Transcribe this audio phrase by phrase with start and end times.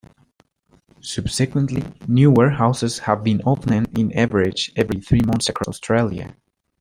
[1.01, 6.35] Subsequently, new warehouses have been opened, on average, every three months across Australia.